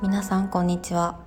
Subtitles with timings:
[0.00, 1.18] 皆さんこんにちは。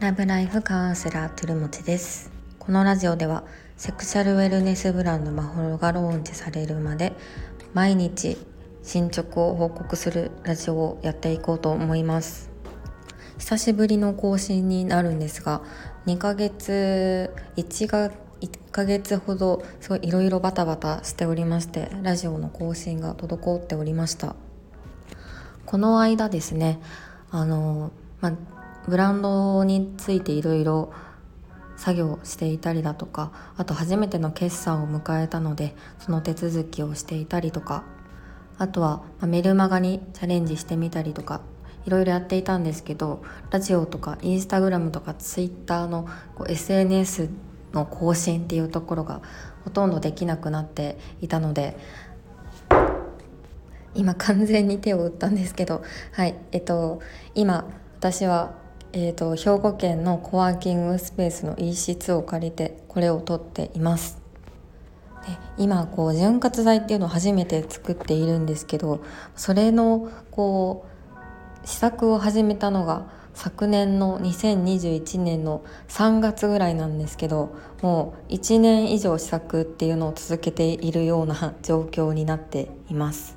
[0.00, 2.30] ラブライフカウンセラートゥルモチです。
[2.58, 3.44] このラジオでは
[3.76, 7.12] セクシャルウェルネスブランドマホロがローンチされるまで
[7.74, 8.38] 毎日
[8.82, 12.50] 進捗を報告するラジオをやっていこうと思います。
[13.36, 15.60] 久しぶりの更新になるんですが
[16.06, 18.10] 2ヶ月1が
[18.44, 24.36] 1ヶ月ほどすごいいろいろバタバタしておりましてラジオの更新が滞っておりました。
[25.64, 26.78] この間ですね
[27.30, 27.90] あの、
[28.20, 28.32] まあ、
[28.86, 30.92] ブランドについていろいろ
[31.76, 37.84] 作業していたりだとかあと初めての決算を迎えたのでその手続きをしていたりとか
[38.56, 41.40] あとは、まメルマガにチャレンジしてみたりとか
[41.86, 47.28] いろいろやっていたんですけどラジオとかインスタグラムとかツイッターのこう SNS
[47.74, 49.20] の更新っていうところが
[49.64, 51.76] ほとんどできなくなっていたので
[53.94, 57.00] 今完全に手を打ったんですけどはいえっと
[57.34, 57.66] 今
[57.98, 58.64] 私は
[58.96, 64.22] えーと、兵庫県のコワーキングスペースの一室を借りてこれを撮っています。
[65.26, 69.02] で今こう潤滑剤っていうのを初めて作っているんですけど
[69.34, 70.86] それのこ
[71.64, 83.36] う試作を始めたのが昨年の2021年の3月ぐらいなんですけどもう1年以上試作っていうのを続けているような状況になっています。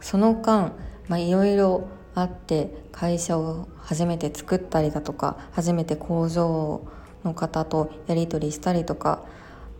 [0.00, 0.72] その間
[1.10, 6.82] いろいろあって会社を初めて作ったりだとか初めて工場
[7.24, 9.24] の方とやり取りしたりとか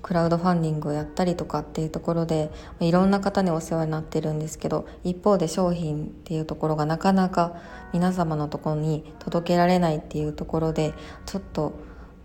[0.03, 7.57] クラウドファンディングをやったりとかっていうところでいろんな方にお世話になってるんですけど一方で商品っていうところがなかなか
[7.93, 10.95] 皆様のところに届けられないっていうところで
[11.27, 11.75] ちょっと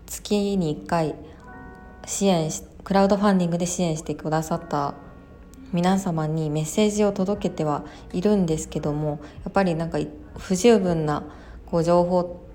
[0.06, 1.14] 月に1回
[2.06, 4.94] 支援しクラウドファンディングで支援してくださった
[5.72, 9.98] 皆様にメッセージを届けてはいるんですけどもやっぱりなんか
[10.38, 11.24] 不十分な
[11.66, 12.45] こう情報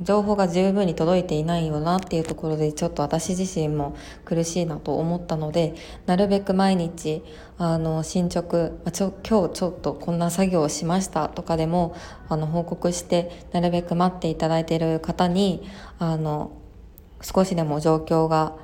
[0.00, 7.22] 情報が十分に届いていないよなっていうところでちょっと私自身も苦しいなと思ったのでなるべく毎日
[7.56, 11.96] あの進捗ちょ今日ちょっとこんな作業をしましたとかでも
[12.28, 15.66] あの報告してなるべく待っていただいている方に
[15.98, 16.52] あの
[17.22, 18.54] 少しでも状況が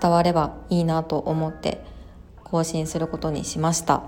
[0.00, 1.84] 伝わればいいなと思って
[2.44, 4.04] 更新することにしました。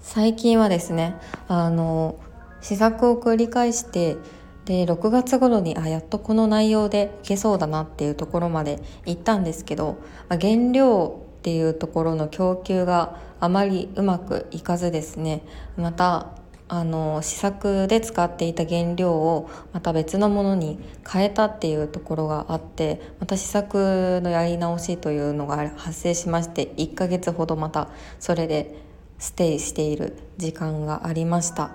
[0.00, 1.14] 最近はですね
[1.48, 2.16] あの
[2.60, 4.16] 試作を繰り返して
[4.64, 9.98] で6月頃にあやっとこの内容でいけそうだなっていうところまで行ったんですけど、
[10.28, 15.42] まあ、原料っていうところの供給があまりうまくいかずですね
[15.76, 16.36] また
[16.68, 20.78] あの試作で使っていた原料をまた別のものに
[21.10, 27.88] 変えたっていうところがあってまた試作のやり直しというのが発生しまして1ヶ月ほどまた
[28.20, 28.76] それで
[29.18, 31.72] ステイしている時間がありました。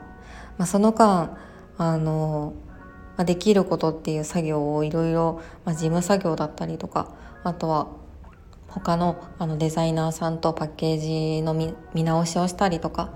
[0.58, 1.38] まあ、その間
[1.78, 2.54] あの、
[3.18, 7.88] まあ、できることっていう作業をいろいろ事務作業だったりとかあとは
[8.68, 11.00] 他のあのデザイナーさんとパッケー
[11.38, 13.14] ジの見直しをしたりとか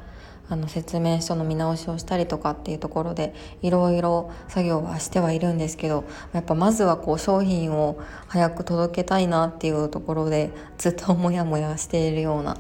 [0.50, 12.58] あの説明書の見直しをしたりとかっていうところでいろいろ作業はしてはいるんですけどやっぱまずはこう商品を早く届けたいなっていうところでずっとモヤモヤしているような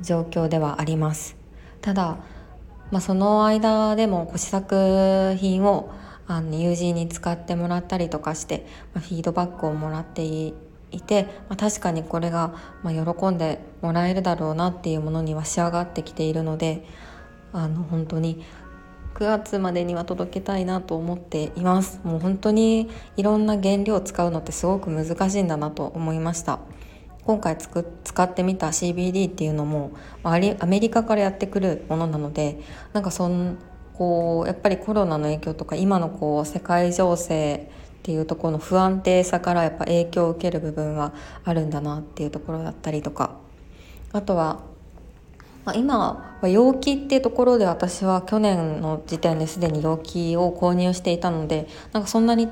[0.00, 1.36] 状況ではあります。
[1.82, 2.18] ただ、
[2.90, 5.90] まあ、その間でも試作品を
[6.28, 10.54] あの友人に使ってもらったりとかして、まあ、フィードバックをもらってい
[11.04, 16.84] て、まあ、確かにこれが、まあ、喜んでもらえるだろうなっていうものには仕上がってきているので
[17.52, 18.44] あの本当に
[19.14, 22.00] 9月までには届けたいなと思っています。
[22.04, 26.60] もう本当にいろんな原料を使うのってすごく難しいんだなと思いました。
[27.24, 29.90] 今回つく使ってみた CBD っていうのも
[30.22, 32.60] アメリカからやってくるものなので
[32.92, 33.58] なんかそん
[33.98, 41.12] こうやっぱりコロナの影響とか今のこう世界情勢っていうところの不安定さからやっぱ影響を受ける部分は
[41.44, 43.32] あるんだなっていうところだったりとか。
[44.12, 44.60] あとは、
[45.64, 45.98] まあ、今
[46.40, 52.48] は陽気っていうところで私は去年の時点ですでに陽気を購入していたのでなんかそんなに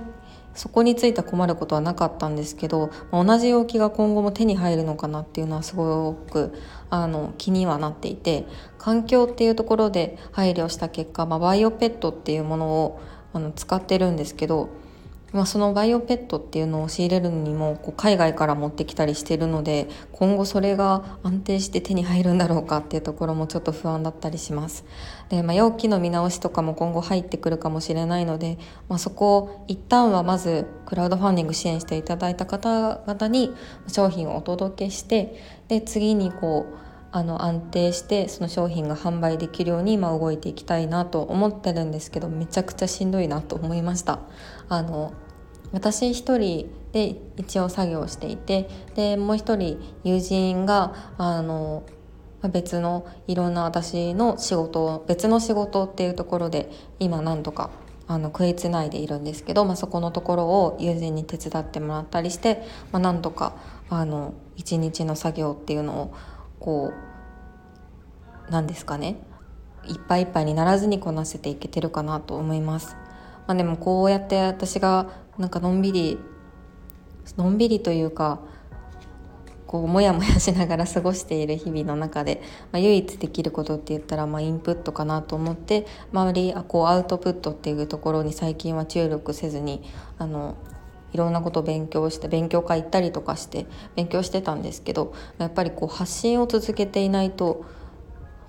[0.57, 6.53] そこについて困ることはなかったんですけど、同じ容器が今後も手に入るのかなっていうのはすごく
[6.91, 8.47] あの気にはなっていて
[8.79, 13.01] 環境っていうところで配慮した結果、まあ、バイオペットっていうものを
[13.33, 14.71] あの使ってるんですけど
[15.33, 24.85] まあ、そのバイオペットっていうのを仕入れるのにもこう海外から持ってきたりしてるので今後それが安定して手に入るんだろうかっていうところもちょっと不安だったりします。
[25.29, 28.59] で、まあ、容器の見直しとかも今後入ってくるかもしれないので、
[28.89, 33.53] まあ、そこを一旦はまずクラウドファンディング支援していただいた方々に
[33.89, 36.87] 商品をお届けしてで次にこう
[37.17, 44.21] あの安定してその商品が販売できるように今動いていきたいなと思ってるんですけどめちゃくちゃしんどいなと思いました。
[44.69, 45.13] あの
[45.73, 51.85] 私一人で一応作業していてでもう一人友人があの
[52.53, 57.71] 別のいろんな私の仕事を別の仕事っていうところで今何とか
[58.09, 63.57] あの食いつないでいるんですけど、まあ、そこのところを友人に手伝ってもらったりして、まあ、なんとか
[63.91, 66.15] あの一日の作業っていうのを
[66.61, 66.93] こ
[68.49, 69.17] うなんですかね
[69.89, 72.97] いっぱいいっぱいにならずにこなせていけてるかなと思います。
[73.47, 75.07] まあ、でもこうやって私が
[75.39, 76.19] なんかのんびり
[77.37, 78.41] のんびりというか
[79.67, 82.41] こうモヤモヤしながら過ごしている日々の中で、
[82.73, 89.83] まあ、唯一できることって言ったら、まあ、インプットかなと思って周りこうアウトプットっていうところに最近は注力せずに
[90.19, 90.57] あの
[91.13, 93.67] いろんなことを勉強して勉強会行ったりとかして
[93.97, 97.65] 勉強してたんですけどやっぱりこう発信を続けていないと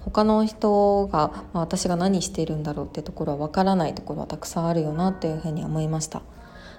[0.08, 6.22] 他の人が、まあ、私が何してるんだろうってところは分からないところはたくさんあるよなというふうに思いました。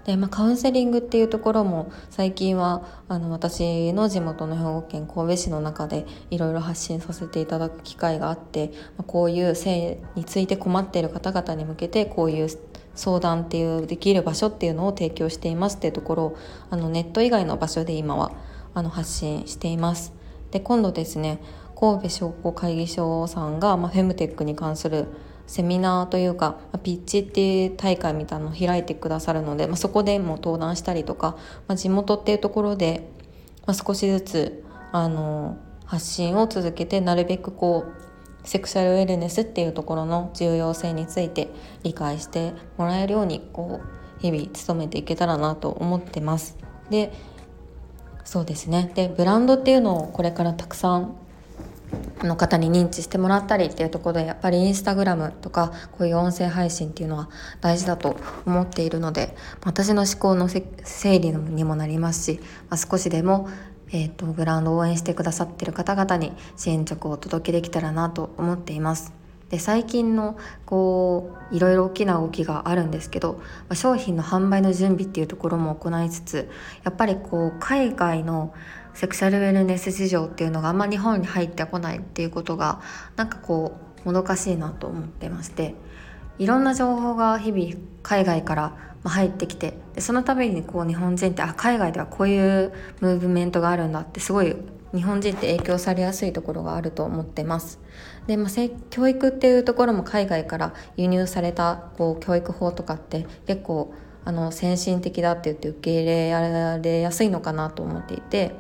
[0.06, 12.48] で、まあ、カウンセリングっていうところも最近はあの私の地元の兵庫県神戸市の中でいろいろ発信させていただく機会があって、まあ、こういう性について困っている方々に向けてこういう
[12.94, 16.36] 相談っていうできる場所っていうのを提供していますっていうところを
[16.70, 18.32] あのネット以外の場所で今は
[18.72, 20.14] あの発信しています。
[20.50, 21.40] で今度ですね
[21.78, 25.06] 神戸商工会議所さんが、まあ、フェムテックに関する
[25.46, 31.36] セミナーというかピッチっていう大会みたいなのを開いてくださるので、まあ、そこでも登壇したりとか、
[31.68, 33.08] まあ、地元っていうところで、
[33.64, 41.48] まあ、少しずつあの発信を続けてなるべくこうセクシャルウェルネスっていうところの重要性について
[41.84, 46.56] 理解してもらえるようにこう日々努めていけたらなと思ってます。
[46.90, 47.12] で
[48.24, 51.16] そうですねでブランドっていうのをこれからたくさん
[52.22, 57.28] の方に認知してもらったりっていうところでやっぱりインスタグラムとかこういう音声配信っていうのは
[57.60, 63.48] 大事だと思っているので私の思考の整理にもなりますし、まあ、少しでも、
[63.90, 69.18] えーと、ブランドを応援してくださってる方々に支援直をお届けできたらなと思っています。
[69.50, 70.36] で最近の
[70.66, 76.50] こういろいろ大きな動きがあるんですけど、まあ、商品の販売の準備っていうところも行いつつ
[76.84, 78.52] やっぱりこう海外の
[78.98, 82.80] セクシャルウェルネス市場っていうのがあんま日本に入ってこないっていうことが
[83.14, 85.76] なんかこうもどかしいなと思ってまして
[86.40, 94.56] いろんな情報が日々海外から入ってきてでその度にこう日本人ってあ海外ではこういうムーブメントがあるんだってすごい
[94.92, 97.78] 日本人って影響されやすいところがあると思ってます。
[98.26, 98.52] で、まあ、
[98.90, 103.94] 教育っていうところも海外から輸入されたこう教育法とかって結構
[104.24, 108.56] あの先進的だって言って受け入れられやすいのかなと思っていて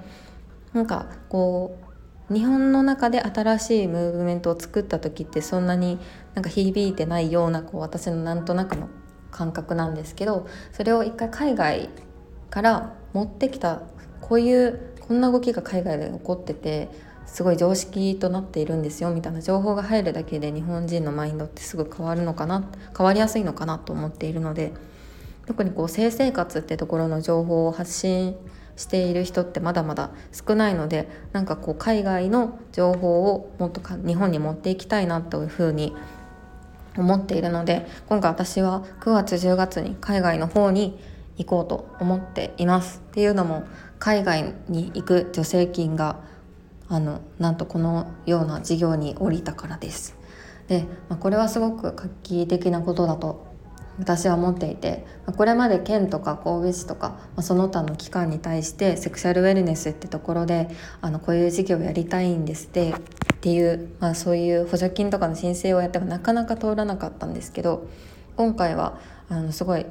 [0.72, 1.78] なんかこ
[2.30, 5.98] う日本の中で新しいムーブメントを作った時ってそんなに
[6.34, 8.88] なんか響いてないようなこう私のなんとなくの
[9.30, 11.88] 感覚なんですけどそれを一回海外
[12.50, 13.82] から持ってきた
[14.20, 16.90] こういうこんな動きが海外で起こってて
[17.24, 24.72] すごい常識となっているんですよみたいな情報が入るだけで日本人のマインドってすぐ変わるのかな変わりやすいのかなと思っているので
[25.46, 28.36] 特にこう性生活ってところの情報を発信
[28.78, 35.94] している人ってまだまだ少ないのでなんかこう海外の情報をもっと日本に持っていきたいなというふうに
[36.96, 40.98] 思っているので今回私は9月10月に海外の方に
[41.36, 43.64] 行こうと思っていますっていうのも
[43.98, 46.20] 海外に行く助成金が
[46.88, 50.16] あのなんとこのような事業に降りたからです。
[50.68, 53.47] で、まあ、これはすごく画期的なことだと
[53.98, 55.04] 私は思っていて
[55.36, 60.68] これまで県とか神戸市とかその他の機関に対してセクシャルウェルネスってところで
[61.00, 62.94] あのこういう事業をやりたいんですってっ
[63.40, 67.88] ていう、まあ、そういう補助金とかの申請をやってもなかなか通らなかったんですけど
[68.36, 69.86] 今回はあのすごい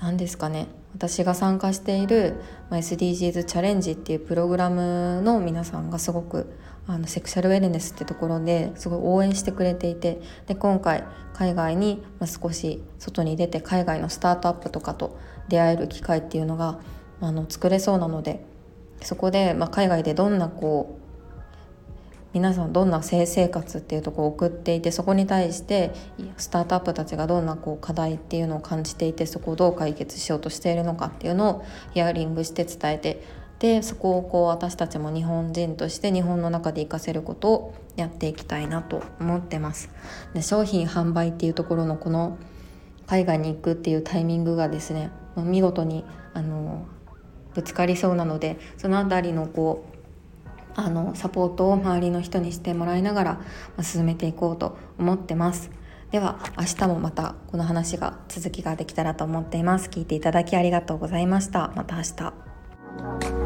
[0.00, 2.36] 何ですかね私が参加している
[2.70, 6.54] SDGs チャレンジっていうプログラムの皆さんがすごく
[6.86, 16.78] あのセクシャルウェルネスってところですごい応援してくれていてで今回海外に少し外に出て海外のスタートアップとかと出会える機会っていうのが
[17.20, 18.44] あの作れそうなので
[19.00, 21.04] そこで、まあ、海外でどんなこう
[22.34, 25.92] 皆さんどんな性生活っていうとこを送っていてそこに対して
[26.36, 33.22] スタートアップたちがどんなこう課題っていうのを感じていてそこをどう解決しようとしているのかっていうのをヒアリングして伝えて
[33.64, 39.88] でそこをこう私たちも日本人として日本の中で活かせることをやっていきたいなと思ってます。
[40.34, 42.36] で商品販売っていうところのこの
[43.06, 46.04] 海外に行くっていうタイミングがですね見事に
[46.34, 46.84] あの
[47.54, 49.86] ぶつかりそうなのでその辺りのこ
[50.46, 53.40] うあのサポートを周りの人にしてもらいながら、
[53.78, 55.70] ま、進めていこうと思ってます。
[56.10, 59.88] では明日もまたこの話が続きができたらと思っています。
[59.88, 61.72] 聞いていただきありがとうございました。
[61.74, 63.43] また明日。